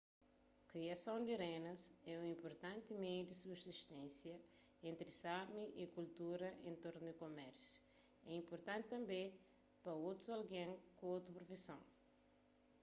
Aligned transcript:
kriason 0.71 1.19
di 1.27 1.33
renas 1.43 1.81
é 2.11 2.13
un 2.21 2.25
inpurtanti 2.35 2.91
meiu 3.03 3.23
di 3.29 3.35
subsisténsia 3.43 4.35
entri 4.89 5.11
sámi 5.23 5.63
y 5.81 5.83
kultura 5.97 6.49
en 6.69 6.73
tornu 6.83 7.03
di 7.07 7.15
kumérsiu 7.23 7.79
é 8.29 8.31
inpurtanti 8.41 8.91
tanbê 8.93 9.21
pa 9.83 9.91
otus 10.09 10.29
algen 10.37 10.69
ku 10.97 11.03
otu 11.17 11.29
profison 11.37 11.81